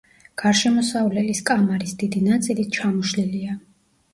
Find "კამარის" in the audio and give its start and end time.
1.49-1.93